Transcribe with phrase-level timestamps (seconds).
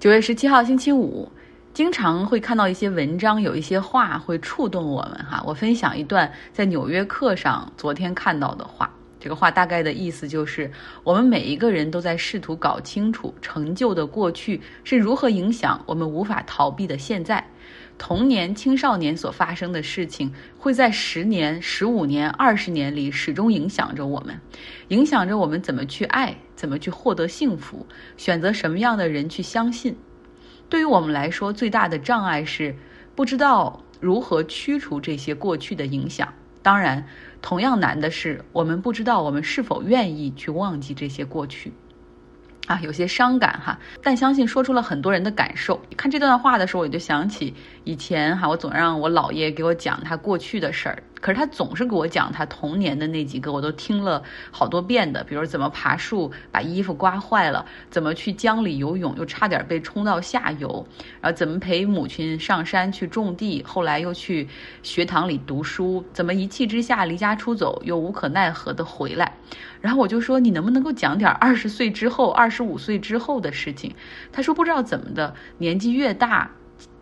[0.00, 1.30] 九月十七号星期五，
[1.74, 5.44] 经常会看到一些文章，有一些话会触动我们哈。
[5.46, 8.90] 我分享一段在《纽约客》上昨天看到的话。
[9.20, 10.72] 这个话大概的意思就是，
[11.04, 17.46] 我们每一个人都在试图搞清楚成就的过去是如何影响我们无法逃避的现在。
[18.00, 24.40] 童年、青少年所发生的事情，会在十年、十五年、二十年里始终影响着我们，
[24.88, 29.94] 影响着我们怎么去爱，怎么去获得幸福，选择什么样的人去相信。
[30.70, 32.74] 对于我们来说，最大的障碍是
[33.14, 36.32] 不知道如何驱除这些过去的影响。
[36.62, 37.06] 当然，
[37.42, 41.70] 同样难的是，我们不知道我们是否愿意去忘记这些过去。
[42.70, 45.82] 啊，有些伤感哈，但相信说出了很多人的感受。
[45.96, 47.52] 看这段话的时候，我就想起
[47.82, 51.02] 以前哈，我总让我姥爷给我讲他过去的事儿。
[51.20, 60.86] 可是他总是给我讲他童年的那几个，我都听了好多遍的，比如怎么爬树把衣服刮坏了，怎么去江里游泳又差点被冲到下游，
[61.20, 64.48] 然后怎么陪母亲上山去种地，后来又去
[64.82, 69.36] 学堂里读书，怎么一气之下离家出走又无可奈何的回来，
[69.80, 73.94] 然后我就说你能不能够讲点二十岁之后、二十五岁之后的事情？
[74.32, 76.50] 他说不知道怎么的，年纪越大，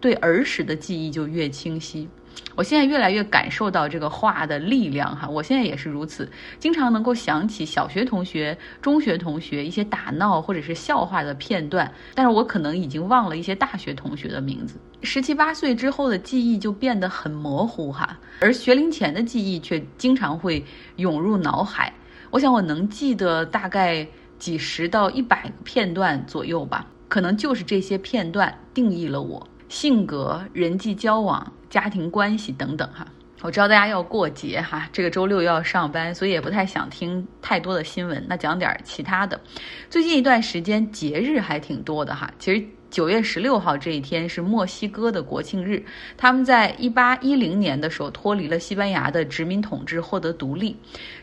[0.00, 2.08] 对儿时的记忆就越清晰。
[2.56, 14.78] 我现在越来越感受到这个话的力量哈，我现在也是如此，经常能够想起小学同学、中学同学一些打闹或者是笑话的片段，但是我可能已经忘了一些大学同学的名字。
[15.02, 20.62] 十七八岁之后的记忆就变得很模糊哈，而学龄前的记忆却经常会
[20.96, 21.92] 涌入脑海。
[22.30, 24.06] 我想我能记得大概
[24.38, 29.46] 几十到一百个片段左右吧，可能就是这些片段定义了我。
[29.70, 33.06] 性格、人际交往、家庭关系等等，哈，
[33.40, 38.22] 我知道大家要过节哈，这个周六要上班，所以也不太想听太多的新闻。
[38.28, 39.40] 那讲点其他的。
[39.88, 42.28] 最近一段时间节日还挺多的哈。
[42.36, 42.60] 其实
[42.90, 45.80] 九月十六号这一天是墨西哥的国庆日，
[46.16, 50.76] 他们在一八一零年的时候脱离了西班牙的殖民统治，获得独立。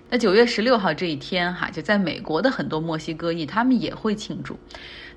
[0.09, 4.58] 那九月十六号这一天哈，就在美国的很多墨西哥裔，他们也会庆祝。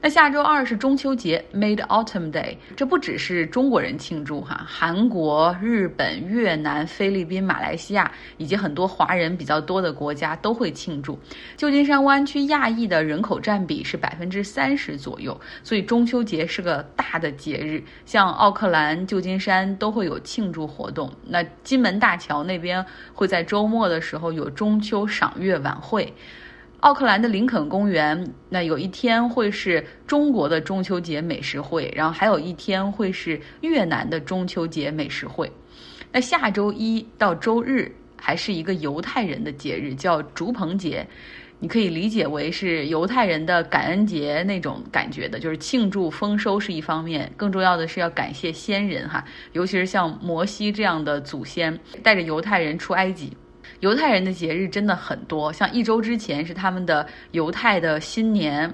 [0.03, 11.19] 那下周二是中秋节，Made Autumn Day，这不只是中国人庆祝哈，韩国、日本、越南、菲律宾、马来西亚以及很多华人比较多的国家都会庆祝。
[11.55, 21.13] 旧金山湾区亚裔的人口占比是百分之三十左右，所以中秋节是个大的节日，像奥克兰、旧金山都会有庆祝活动。
[21.27, 22.83] 那金门大桥那边
[23.13, 26.11] 会在周末的时候有中秋赏月晚会。
[26.81, 35.51] 奥克兰的林肯公园，那有一天会是中国的中秋节美食会，然后还有一天会是越南的中秋节美食会。
[36.11, 41.07] 那下周一到周日还是一个犹太人的节日，叫竹棚节，
[41.59, 53.37] 你可以理解为是犹太人的感恩节那种感觉的，就是庆祝丰收是一方面，更重要的是要感谢先人哈，尤其是像摩西这样的祖先带着犹太人出埃及。
[53.81, 58.73] 犹太人的节日真的很多，像一周之前是他们的犹太的新年，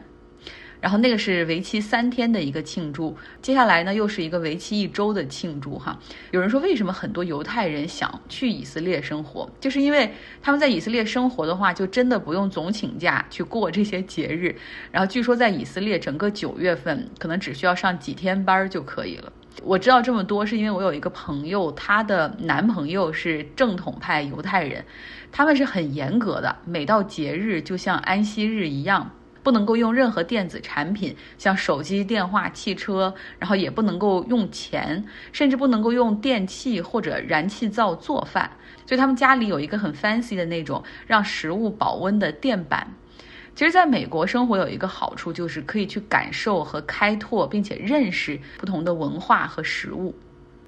[0.80, 5.96] 然后那个是为期三天的一个庆祝，接下来呢又是一个为期一周的庆祝哈。
[6.32, 10.12] 有人说为什么很多犹太人想去以色列生活，就是因为
[10.42, 14.56] 他们在以色列生活的话，就真的不用总请假去过这些节日，
[14.90, 19.32] 然后据说在以色列整个九月份可能只需要上几天班就可以了。
[19.62, 24.84] 我知道这么多，是因为我有一个朋友，她的男朋友是正统派犹太人，
[25.32, 29.10] 他们是很严格的，每到节日就像安息日一样，
[29.42, 38.50] 不能够用任何电子产品，像手机、电话、汽车，然后也不能够用钱，甚至不能够用电器或者燃气灶做饭，
[38.86, 42.94] 所以他们家里有一个很 fancy 的那种让食物保温的电板。
[43.56, 50.14] 其实，在美国生活有一个好处，就是可以去感受和开拓，并且认识不同的文化和食物。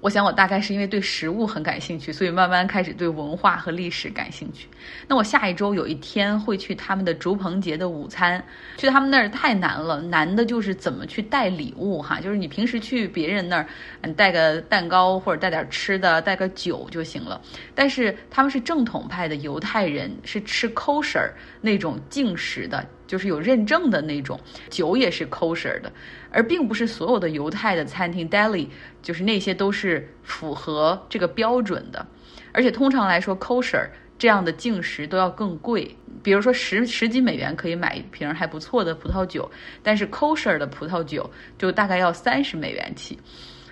[0.01, 4.67] 我想，我大概是因为对食物很感兴趣，所以慢慢开始对文化和历史感兴趣。
[5.07, 8.41] 那我下一周有一天会去他们的竹棚节的午餐，
[8.77, 12.19] 去他们那儿太难了，难的就是怎么去带礼物哈。
[12.21, 13.67] 就是你平时去别人那儿，
[14.01, 17.41] 嗯，带个蛋糕或者带点吃的，带个酒就行了。
[17.75, 21.29] 但是他们是正统派的犹太人，是吃 kosher
[21.59, 22.85] 那种净食的。
[23.09, 24.39] 就是有认证的那种
[24.69, 25.91] 酒也是 kosher 的，
[26.29, 28.67] 而并不是所有的犹太的餐厅 deli，
[29.01, 32.05] 就是那些都是符合这个标准的。
[32.51, 33.89] 而且通常来说，kosher
[34.19, 35.95] 这样的净食都要更贵。
[36.21, 39.49] 比如说十十几美元可以买一瓶还不错的葡萄酒，
[39.81, 41.27] 但是 kosher 的葡萄酒
[41.57, 43.17] 就大概要三十美元起。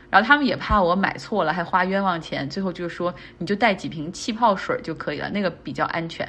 [0.09, 6.27] 然后他们也怕我买错了还花冤枉钱，最后就说你就带几瓶气泡水就可以了，那个比较安全。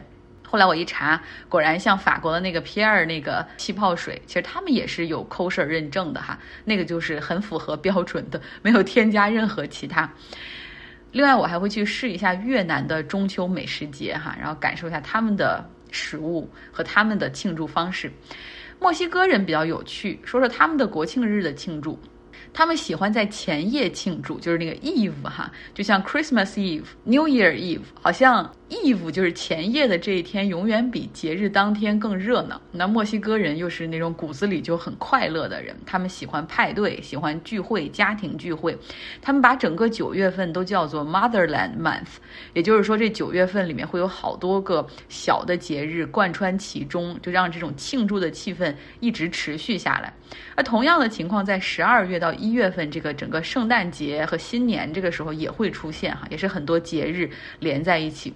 [0.50, 10.10] 后来我一查，果然像法国的那个皮尔那个气泡水，其实他们也是有 kosher 认证的哈，那个就是很符合标准的，没有添加任何其他。
[11.12, 18.10] 另外，我还会去试一下越南的中秋美食节哈，然后感受一下他们的食物和他们的庆祝方式。
[18.80, 22.00] 墨西哥人比较有趣，说说他们的国庆日的庆祝。
[22.52, 32.60] 他们喜欢在前夜庆祝，就是那个 Eve 哈，就像 Christmas Eve、New Year Eve，好像 Eve 就是前夜的这一天，永远比节日当天更热闹。
[32.72, 38.76] 那墨西哥人又是那种骨子里就很快乐的人，他们喜欢派对，喜欢聚会，家庭聚会。
[39.22, 42.16] 他们把整个九月份都叫做 Motherland Month，
[42.54, 50.12] 也就是说这九月份里面会有好多个小的节日贯穿其中，就让这种庆祝的气氛一直持续下来。
[50.54, 57.30] 而同样的情况在十二月到一一月份，这个整个圣诞节和新年这个时候也会出现哈，也是很多节日
[57.60, 58.32] 连在一起。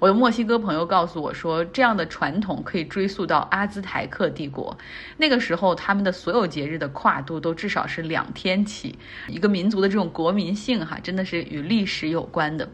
[0.00, 4.76] 我的墨西哥朋友告诉我说，这样的传统可以追溯到阿兹台克帝国，
[5.16, 8.98] 那个时候他们的所有节日的跨度都至少是两天起。
[9.28, 12.68] 一个民族的这种国民性哈，真的是与历史有关的。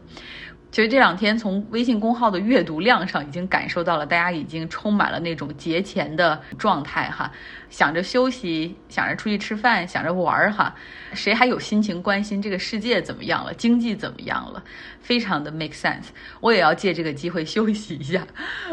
[0.71, 7.31] 其实这两天从微信公号的阅读量上已经感受到了，大家已经充满了那种节前的状态哈，
[7.69, 10.75] 想着休息，想着出去吃饭，想着玩儿哈，
[11.13, 14.63] 谁还有心情关心这个世界怎么样了，经济怎么样了？
[15.01, 16.09] 非常的 make sense。
[16.39, 18.25] 我也要借这个机会休息一下，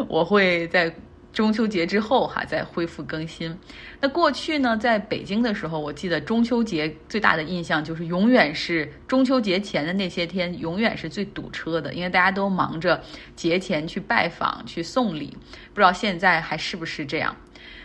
[0.06, 0.94] 我会在。
[1.36, 3.54] 中秋节之后哈，再恢复更新。
[4.00, 12.98] 那过去呢，在北京的时候，我记得中秋节最大的印象就是永远是中秋节前的那些天，永远是最堵车的，因为大家都忙着
[13.34, 15.36] 节前去拜访、去送礼。
[15.74, 17.36] 不知道现在还是不是这样？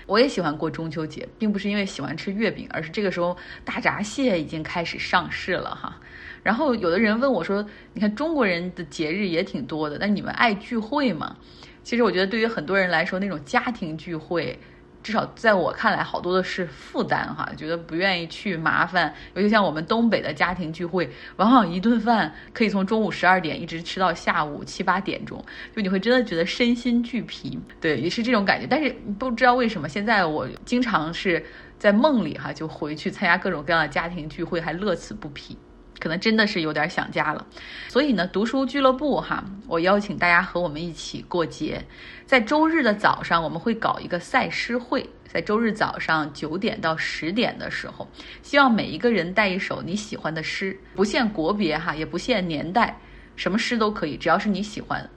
[0.05, 5.99] 我也喜欢过中秋节，并不是因为喜欢吃月饼，而是这个时候大闸蟹已经开始上市了哈。
[6.41, 11.35] 然后有的人问我说：“你看中国人的节日也挺多的，但你们爱聚会吗？”
[11.83, 14.57] 其实我觉得，对于很多人来说，那种家庭聚会，
[15.01, 19.11] 至少在我看来，好多的是负担哈，觉得不愿意去麻烦。
[19.33, 25.43] 尤其像我们东北的家庭聚会，往往一顿饭可以从中午十二点一直吃到下午七八点钟，
[25.75, 27.59] 就你会真的觉得身心俱疲。
[27.79, 28.67] 对，也是这种感觉。
[28.67, 31.43] 但是不知道为什么，现在我经常是
[31.79, 35.57] 在梦里哈，就回去参加各种各样的家庭聚会，还乐此不疲。
[36.01, 37.45] 可能真的是有点想家了，
[37.87, 41.79] 所以呢，读书俱乐部哈，我邀请大家和我们一起过节。
[42.25, 48.07] 在周日的早上，我们会搞一个赛诗会，在周日早上九点到十点的时候，
[48.41, 52.97] 希望每一个人带一首你喜欢的诗，不限国别哈，也不限年代，
[53.35, 55.07] 什么诗都可以，只要是你喜欢。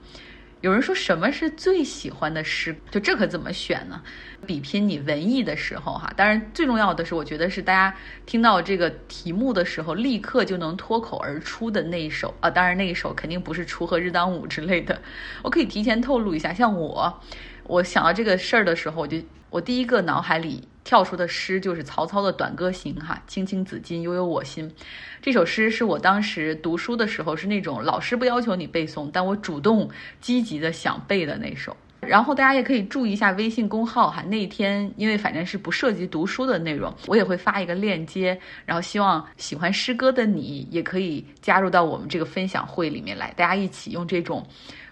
[0.65, 2.75] 有人说什么是最喜欢的诗？
[2.89, 4.01] 就这可怎么选呢？
[4.47, 6.11] 比拼你文艺的时候哈。
[6.17, 7.95] 当然，最重要的是，我觉得是大家
[8.25, 12.49] 听到这个题目的时候，立刻就能脱口而出的那一首啊。
[12.49, 14.99] 当然，那一首肯定不是《锄禾日当午》之类的。
[15.43, 17.21] 我可以提前透露一下，像我，
[17.65, 19.21] 我想到这个事儿的时候，我就
[19.51, 20.67] 我第一个脑海里。
[20.85, 24.71] 跳出的诗就是曹操的《短歌行》哈，青青子衿，悠悠我心。
[25.19, 29.89] 这首诗是我当时读书的时候是那种老师不要求你背诵，但我主动
[30.21, 31.75] 积极的想背的那首。
[32.01, 44.45] 然后大家也可以注意一下微信公号哈，那一天因为反正是不涉及读书的内容，我也会发一个链接，然后希望喜欢诗歌的你也可以加入到我们这个分享会里面来，大家一起用这种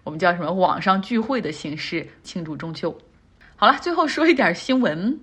[0.04, 2.98] 我们叫什么网上聚会的形式庆祝中秋。
[3.56, 5.20] 好了，最后说一点新闻。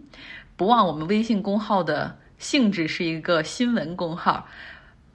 [0.60, 4.46] 不忘我们微信公号的性质是一个新闻公号。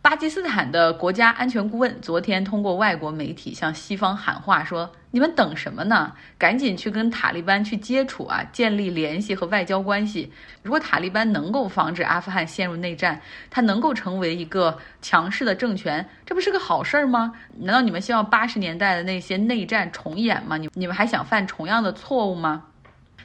[0.01, 6.13] 巴基斯坦的国家安全顾问昨天通过外国媒体向西方喊话说：“你们等什么呢？
[6.39, 10.33] 赶紧去跟塔利班去接触啊，建立联系和外交关系。
[10.63, 17.33] 如果塔利班能够防止阿富汗陷入内战，它能够成为一个强势的政权，这不是个好事儿吗？
[17.59, 20.57] 难道你们希望八十年代的那些内战重演吗？
[20.57, 22.63] 你你们还想犯同样的错误吗？”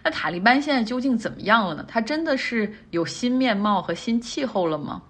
[0.02, 1.84] 那塔利班现在究竟怎么样了呢？
[1.86, 5.02] 他真的是有新面貌和新气候了吗？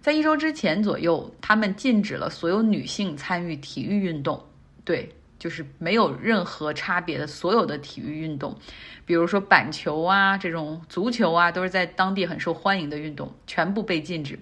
[0.00, 4.40] 在一周之前左右，他们禁止了所有女性参与体育运动，
[4.84, 8.56] 对，就是没有任何差别的所有的体育运动，
[9.04, 14.38] 比如说板球啊，这种足球啊，都是在当地很受欢迎的运动，全部被禁止。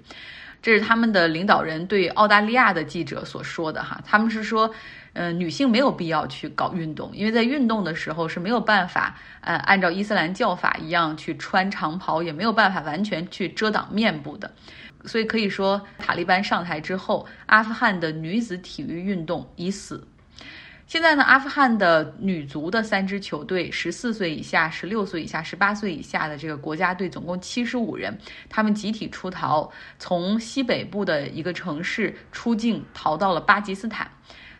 [0.60, 4.70] 这是他们的领导人对澳大利亚的记者所说的哈，他们是说。
[5.14, 14.52] 嗯，女性没有必要去搞运动，因为在运动的时候是没有办法，呃，按照伊斯兰教法一样去穿长袍，也没有办法完全去遮挡面部的。
[15.04, 20.06] 所以可以说，塔利班上台之后，阿富汗的女子体育运动已死。
[20.86, 28.18] 现在呢，阿富汗的女足的三支球队，十四岁以下、十六岁以下、十八岁以下的这个国家队，总共七十五人，
[28.50, 34.10] 他们集体出逃，从西北部的一个城市出境，逃到了巴基斯坦。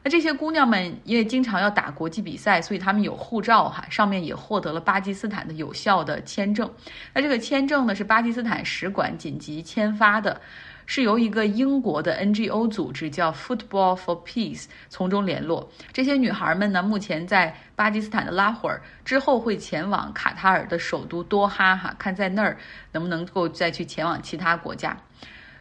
[0.05, 6.71] 那这些姑娘们因为经常要打国际比赛，所以她们有护照哈，上面也获得了巴基斯坦的有效的签证。
[7.15, 10.39] 那这个签证呢是巴基斯坦使馆紧急签发的，
[10.85, 15.67] 是由一个英国的 NGO 组织叫 Football for Peace 从中联络。
[15.91, 22.59] 这些女孩们呢，目前在巴基斯坦的拉霍尔，之后会前往卡塔尔的首都多哈哈，看在那儿
[22.93, 24.95] 能不能够再去前往其他国家。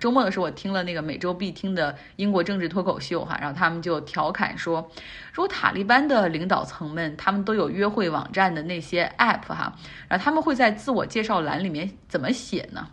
[0.04, 4.86] 周末的时候，我听了那个每周必听的英国政治脱口秀哈，然后他们就调侃说，
[5.32, 9.74] 如果塔利班的领导层们他们都有约会网站的那些 app 哈，
[10.10, 12.86] 然后他们会在自我介绍栏里面怎么写呢？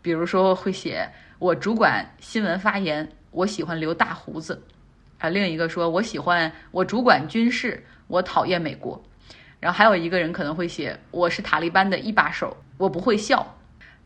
[0.00, 1.04] 比如说会写
[1.40, 4.62] 我主管新闻发言，我喜欢留大胡子，
[5.18, 9.02] 啊，另一个说我喜欢我主管军事，我讨厌美国，
[9.58, 13.52] 然后还有一个人可能会写我是塔利班的一把手，我不会笑。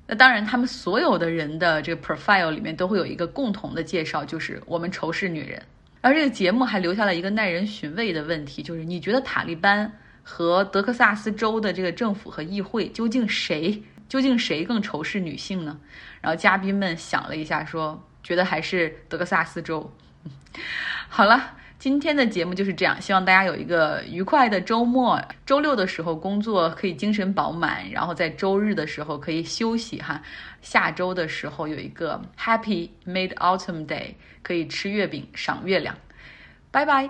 [0.09, 5.61] 那当然，他们所有的人的这个 profile 里面都会有一个共同的介绍，就是我们仇视女人。
[6.01, 15.77] 而这个节目还留下了一个耐人寻味的问题，就是你觉得塔利班和德克萨斯州的这个政府和议会究竟谁究竟谁更仇视女性呢？
[16.21, 19.93] 然后嘉宾们想了一下，说觉得还是德克萨斯州。
[21.09, 21.57] 好了。
[21.78, 25.23] 今天的节目就是这样，希望大家有一个愉快的周末。
[25.45, 30.21] 周六的时候工作可以精神饱满，然后在周日的时候可以休息哈。
[30.62, 35.95] 下周的时候有一个 Happy Mid Autumn Day，可以吃月饼、赏月亮。
[36.71, 37.09] 拜拜。